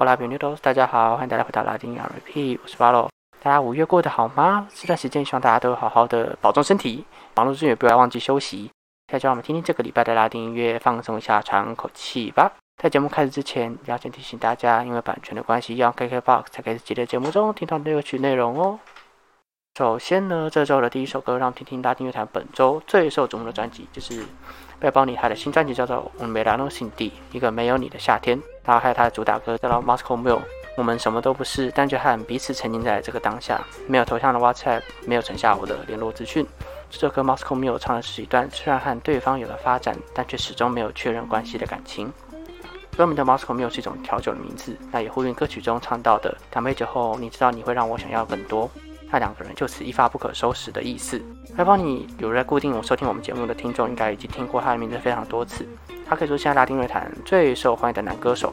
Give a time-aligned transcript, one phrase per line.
[0.00, 3.10] 我拉比牛多，大家好，欢迎大家回到拉丁 RP，我是巴洛。
[3.42, 4.66] 大家五月过得好吗？
[4.74, 8.60] 这段时间希望大家都好好的保重身体，忙碌之余不要忘记休息。
[8.60, 12.50] 现在就让我们听听这个礼拜的拉丁音乐，放松一下，喘口气吧。
[12.82, 18.78] 在节目开始之前，要先提醒大家，因为版权的关系，要开开 Box 才可以在节目中听到这个曲内容哦。
[19.80, 24.22] 首先呢，这周的第一首歌，让听听拉丁乐坛本周最受瞩目的专辑，就是
[24.78, 28.38] 背包女孩的新专辑，叫做《梅兰诺辛蒂》，一个没有你的夏天。
[28.62, 30.40] 然后还有他的主打歌叫做《Moscow m i l l》，
[30.76, 33.58] 我们什么都不是，但却和彼此沉浸在这个当下。
[33.86, 36.46] 没有头像的 WhatsApp，没有存下我的联络资讯。
[36.90, 42.12] 这首歌《Moscow m i l l》唱的是一段虽然和对方有了发展，但却始终没有确认关系的感情。
[42.98, 48.70] 歌名的 Moscow m i l l 是一种调酒的名字，那也呼应歌曲中唱到的“两杯酒后，你知道你会让我想要更多”。
[49.10, 51.20] 那两个人就此一发不可收拾的意思。
[51.56, 55.66] 还帮你有在固定我收听我们节目的听众，应该已经听过他的名字非常多次。
[56.06, 58.52] 他可以说现在拉丁乐坛最受欢迎的男歌手，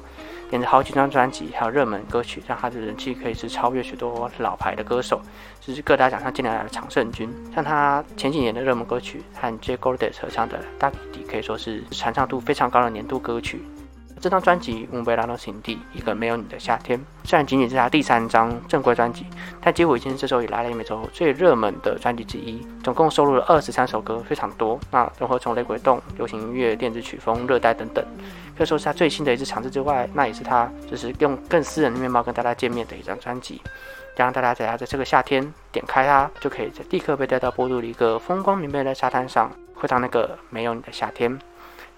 [0.52, 5.20] 连着好几张专辑，还有热门歌曲，让他的人气可以是超越许多老牌的歌手，
[5.60, 7.28] 这是各大奖项近年来的常胜军。
[7.54, 13.62] 像他前几年的热门歌曲和 Jay Goldes 合唱的《大底》，可以说是传唱度非常高的年度歌曲。
[14.20, 19.26] 这张专辑《乌贝拉诺行地》，一个没有你的夏天，虽然仅仅是他第三张正规专辑，
[19.62, 22.66] 但几乎已经是这周以来美洲最热门的专辑之一。
[22.84, 24.80] 总共收录了二十三首歌，非常多。
[24.92, 28.04] 那融合从雷鬼动、流行音乐、电子曲风、热带等等，
[28.58, 33.62] 可以说是他最新的一支尝试之外，那也是他就是用更私人的面貌跟大家见面的一张专辑。
[34.16, 41.38] 让大家在他在这个夏天点开它，就可以在立刻被带到波多黎各风光明媚的沙滩上，回到那个没有你的夏天。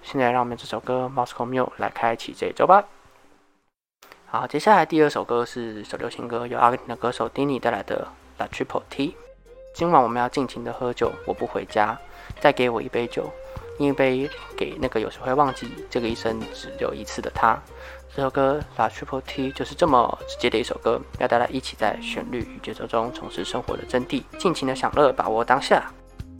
[0.02, 2.84] 现在让我们这首歌《Moscow Mule》来开启这一周吧。
[4.26, 8.08] 好，接下来第二首歌是首流行歌，由阿根廷的歌手 Dini 带来的
[8.40, 9.08] 《La Triple T》。
[9.74, 11.98] 今晚我们要尽情的喝酒，我不回家，
[12.40, 13.30] 再给我一杯酒，
[13.78, 17.58] 一杯给那个有时会忘记这个一生只有一次的他。
[18.14, 25.92] 这首歌《La Triple T》就是这么直接的一首歌，要大家一起在旋律与节奏中重拾生活的真谛，尽情的享乐，把握当下。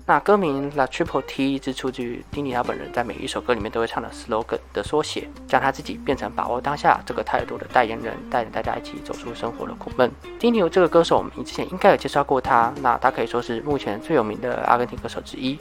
[0.07, 10.11] 那歌名 La Triple T 是出自于丁尼他本人在每一首歌里面都会唱的 slogan 的缩写，将他自己变成把握当下这个态度的代言人，带领大家一起走出生活的苦闷。
[10.39, 15.57] 丁尼这个歌手，我们之前应该有介绍过他，那他可以说是目前最有名的阿根廷歌手之一。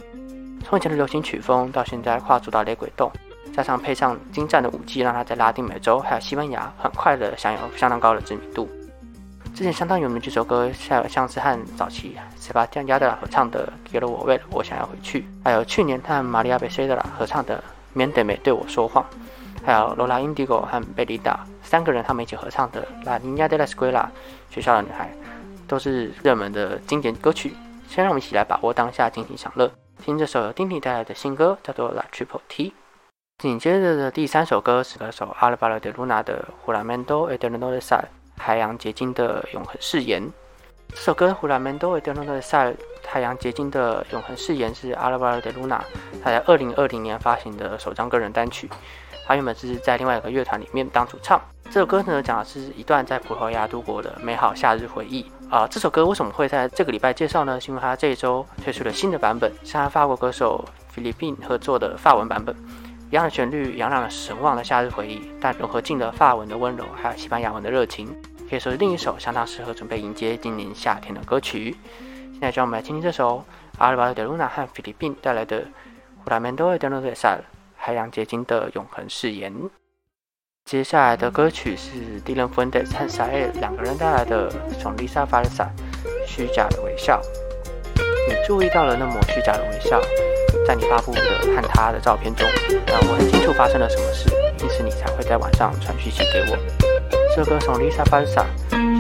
[0.66, 3.11] 从以前的流行曲风到现在跨足到雷鬼动，
[3.56, 8.67] 加上配上精湛的舞技，让他在拉丁美洲还有西班牙很快的享有相当高的知名度。
[9.59, 17.58] 之前相当有名这首歌，像像是和早期塞巴蒂亚德拉合唱的《给了我为了我想要回去》，还有去年和玛利亚贝塞德拉合唱的
[17.92, 19.03] 《缅甸美对我说谎》，
[19.66, 24.09] 还有罗拉·印第戈和贝利达三个人他们一起合唱的《拉尼亚德拉斯圭拉》
[24.56, 25.12] 学校的女孩，
[25.68, 27.53] 都是热门的经典歌曲。
[27.90, 29.69] 先让我们一起来把握当下，尽情享乐，
[30.02, 32.69] 听这首由丁丁带来的新歌，叫做《La Triple T》。
[33.40, 37.30] 紧接着的第三首歌是歌手阿尔巴罗·德鲁纳的《胡拉曼多·
[38.50, 38.76] 埃德伦诺的赛》。
[38.76, 40.32] 海洋结晶的永恒誓言，
[40.90, 42.74] 这首歌《胡兰门多维德诺的赛
[43.06, 45.84] 海洋结晶的永恒誓言》是阿拉巴尔德露娜
[46.24, 48.70] 他在二零二零年发行的首张个人单曲。
[49.28, 51.40] 他原本是在另外一个乐团里面当主唱。
[51.66, 55.68] 这首歌呢，讲的是一段在葡萄牙度过的美好夏日回忆啊。
[55.68, 57.62] 这首歌为什么会在这个礼拜介绍呢？
[57.62, 62.56] 是因为他这一周推出了新的版本，是和法国歌手菲律宾合作的法文版本。
[63.12, 68.08] 一样的旋律，洋洋的神往的夏日回忆，但融合进了法文的温柔，还有西班牙文的热情，
[68.50, 71.78] 可以说是另一首相当适合准备迎接今年夏天的歌曲。
[72.32, 73.46] 现在就让我们来听听这首
[73.78, 75.62] 阿尔巴·德鲁纳和菲律宾带来的
[76.24, 77.38] 《胡拉门多·德诺德萨
[77.78, 79.54] 海洋结晶的永恒誓言》。
[80.66, 84.50] 接下来的歌曲是迪伦·芬德和萨埃两个人带来的
[84.80, 85.70] 《从丽莎·法尔萨
[86.26, 87.22] 虚假的微笑》。
[88.28, 90.02] 你注意到了那抹虚假的微笑？
[90.66, 91.22] 在你发布的
[91.56, 92.48] 和他的照片中，
[92.88, 94.28] 让我很清楚发生了什么事，
[94.64, 96.99] 因此你才会在晚上传讯息给我。
[97.35, 98.45] 这首歌从 Lisa f a l s a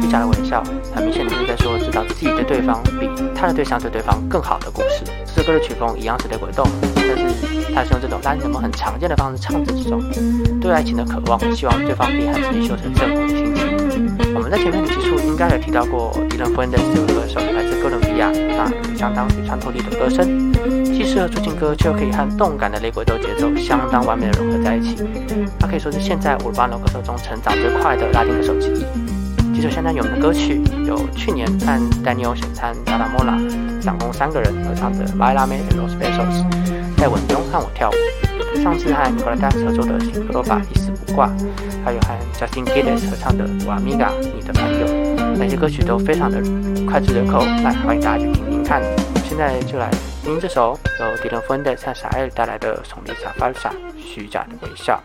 [0.01, 0.63] 虚假的微笑，
[0.93, 5.03] 很明显的是在说知道自己对对方比他的对象对对方更好的故事。
[5.35, 6.65] 这首歌的曲风一样是雷鬼动，
[6.95, 9.99] 但是他是用这种拉丁人们很常见的方式唱着这首
[10.61, 13.78] 对爱情的渴望，希望对方可以和自己修成正果的心情。
[14.35, 20.51] 我们在前面的基础应该有提到过，迪伦·芬德这位歌手来自哥伦比亚，那有相当具穿透力的歌声，
[20.85, 25.03] 既适合抒情歌，却又可以和动感的雷鬼斗节奏相当完美的融合在一起。
[25.59, 28.85] 他可以说是现在五班罗歌手中成长最快的拉丁歌手之一。
[29.53, 33.37] 几首相当有名的歌曲有去年和 Daniel 选参达拉莫拉，
[33.81, 36.43] 总共三个人合唱的《My Love and Los Besos》，
[36.99, 37.93] 在文中和我跳舞。
[38.61, 41.29] 上次和 Nicolas 合作的《新歌罗巴》一丝不挂。
[41.85, 46.41] 还有和 Justin g i d d e s 合唱的《瓦米嘎》，你的朋友，那些歌曲都非常的
[46.85, 48.81] 脍炙人口，来欢迎大家去听听看。
[49.23, 49.89] 现在就来
[50.23, 55.01] 听这首由迪伦·芬德和沙埃尔带来的《从丽莎·法尔萨虚假的微笑》。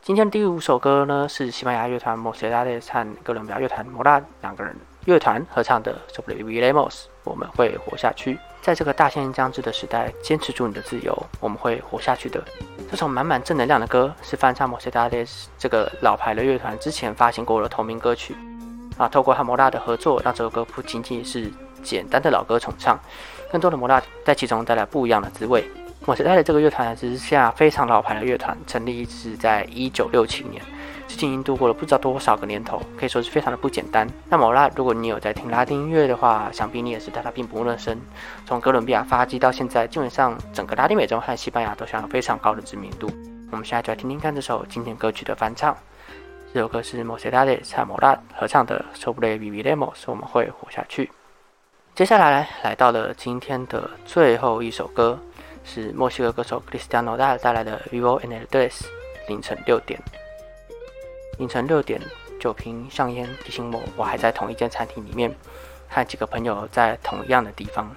[0.00, 4.74] 今天第五首歌呢，是西班牙乐团 Mocedades 和哥伦比亚乐团 Mora 两个人
[5.06, 6.90] 乐团合唱的《Sobre Vivemos》，
[7.22, 8.36] 我们会活下去。
[8.60, 12.42] 在这个大限将至的时代，坚持住你的自由，我们会活下去的。
[12.90, 18.34] 这首满满正能量的歌，是翻唱 Mocedades 这个老牌的乐团之前发行过的同名歌曲。
[18.98, 21.48] 啊，透过和摩拉的合作，让这首歌不仅仅是
[21.84, 22.98] 简单的老歌重唱，
[23.52, 25.64] 更多的摩拉在其中带来不一样的滋味。
[26.04, 30.60] 莫塞代的这个乐团只是现在非常老牌的乐团，成立是在一九六七年，
[31.08, 34.08] 至今已经度过了不知道多少个年头，可以说是非常的不简单。
[34.28, 37.98] 那么拉，如果你有在听拉丁音乐的话，想必你也是对他并不陌生。
[38.44, 43.08] 从哥伦比亚发迹到现在，基本上整个拉丁美洲和西班牙都享有非常高的知名度。
[43.50, 45.76] 我们现在就来听听看这首经典歌曲的翻唱。
[46.52, 51.10] 这首歌是莫塞达的和莫拉合唱的《受不了 Vivemos》，我们会活下去。
[51.94, 55.18] 接下来来到了今天的最后一首歌。
[55.68, 58.82] 是墨西哥歌手 Cristiano 带带来的 Vivo en el Dres
[59.26, 60.00] 凌晨六点。
[61.38, 62.00] 凌晨六点，
[62.40, 65.34] 酒瓶香烟提醒我，我还在同一间餐厅里面，
[65.88, 67.90] 和几个朋友在同样的地方。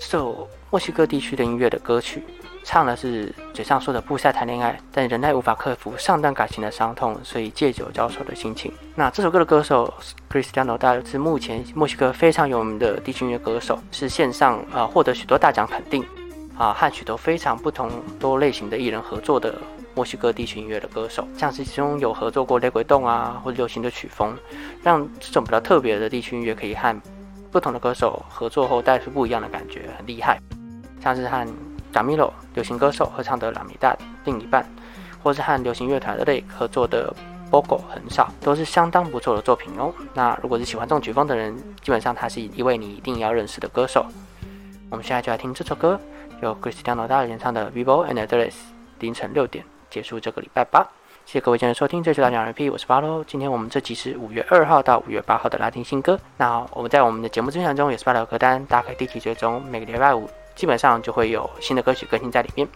[0.00, 2.24] 这首墨西哥地区的音乐的歌曲，
[2.64, 8.72] 唱的是嘴上说的不再谈恋爱，但仍然无法克服上段感情的伤痛，所以借酒浇愁的心情。
[8.94, 9.92] 那这首歌的歌手
[10.30, 16.04] Cristiano 带是目前墨西哥非常有名的地区音乐歌手，是线上啊获得许多大奖肯定。
[16.56, 17.90] 啊，和许多非常不同
[18.20, 19.60] 多类型的艺人合作的
[19.94, 24.36] 墨西哥地区音乐的歌手，像是其中有合作过雷鬼动啊，或者流行的曲风，
[24.82, 27.00] 让这种比较特别的地区音乐可以和
[27.52, 30.40] 不同的歌手合作后带出不一样的感觉，很厉害。
[31.00, 33.92] 像是和 d a m i l o 流行歌手合唱的《拉米达》
[34.24, 34.68] 另一半，
[35.22, 37.14] 或是和流行乐团的 l a k 合作的
[37.52, 39.92] 《Bogo》很少，都是相当不错的作品哦。
[40.12, 44.04] 那如果是喜欢这种曲风的人，基本上他是一位你一定要认识的歌手。
[44.90, 46.00] 我们现在就来听这首歌。
[46.42, 48.54] 由 Cristiano 大演唱的 Vivo and Address，
[48.98, 49.64] 凌晨六点
[49.94, 50.82] 结束这个礼拜八。
[51.24, 53.22] 谢谢各位今天收听，这是拉丁 RP，我是巴喽。
[53.24, 56.18] 今天我们这集是五月二号到五月八号的拉丁新歌。
[56.36, 62.66] 那我们在我们的节目分享中也是发了歌单，大家可以定期追踪，每个礼拜五基本上就会有新的歌曲更新在里面。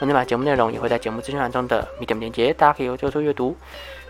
[0.00, 3.56] 另外节目内容也会在节目资讯栏中的 Medium 连接，大家可以有做出阅读。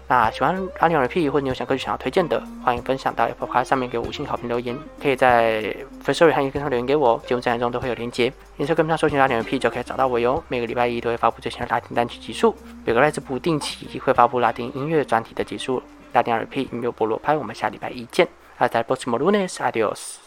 [0.06, 5.74] 那喜欢阿尼尔 P 或者你有想歌曲想要推荐的，欢迎分享到 Apple Podcast 上面给五星好评留言，可以在
[6.04, 8.30] Facebook 和 YouTube 上留言给我，节目资讯中都会有连接。
[8.56, 10.44] 你是跟不上搜寻阿尼尔 P 就可以找到我哟。
[10.48, 12.54] 每个礼拜一都会发布最新的拉丁单曲集数，
[12.84, 15.82] 每个来自不定期会发布拉丁音乐专题的集数。
[16.12, 18.28] 拉丁 R P 音乐菠萝拍，我们下礼拜一见。
[18.58, 20.23] Hasta el próximo lunes，adiós。